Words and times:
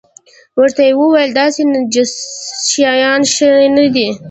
ورته 0.59 0.81
ویې 0.97 1.09
ویل 1.11 1.31
داسې 1.41 1.61
نجس 1.73 2.11
شیان 2.69 3.21
ښه 3.33 3.49
نه 3.75 3.85
دي. 3.93 4.07